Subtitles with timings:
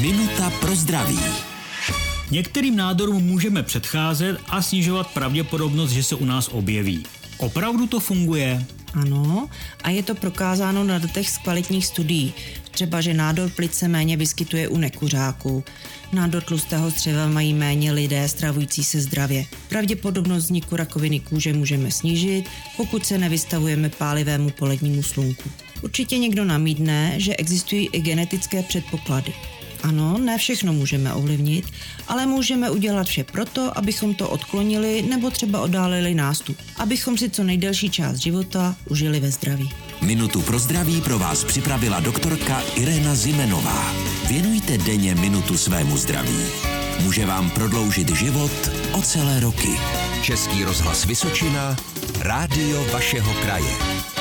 [0.00, 1.18] Minuta pro zdraví.
[2.30, 7.02] Některým nádorům můžeme předcházet a snižovat pravděpodobnost, že se u nás objeví.
[7.38, 8.66] Opravdu to funguje?
[8.94, 9.48] Ano,
[9.82, 12.34] a je to prokázáno na datech z kvalitních studií.
[12.70, 15.64] Třeba, že nádor plice méně vyskytuje u nekuřáků.
[16.12, 19.46] Nádor tlustého střeva mají méně lidé stravující se zdravě.
[19.68, 22.44] Pravděpodobnost vzniku rakoviny kůže můžeme snížit,
[22.76, 25.50] pokud se nevystavujeme pálivému polednímu slunku.
[25.82, 29.32] Určitě někdo namítne, že existují i genetické předpoklady.
[29.82, 31.64] Ano, ne všechno můžeme ovlivnit,
[32.08, 37.44] ale můžeme udělat vše proto, abychom to odklonili nebo třeba oddálili nástup, abychom si co
[37.44, 39.70] nejdelší část života užili ve zdraví.
[40.02, 43.94] Minutu pro zdraví pro vás připravila doktorka Irena Zimenová.
[44.28, 46.38] Věnujte denně minutu svému zdraví.
[47.02, 49.70] Může vám prodloužit život o celé roky.
[50.22, 51.76] Český rozhlas Vysočina,
[52.18, 54.19] rádio vašeho kraje.